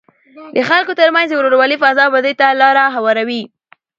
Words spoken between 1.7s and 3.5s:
فضا ابادۍ ته لاره هواروي.